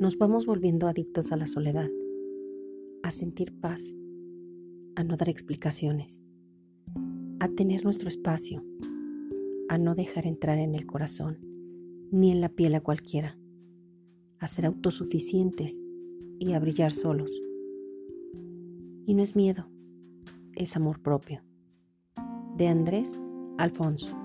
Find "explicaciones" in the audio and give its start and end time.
5.28-6.22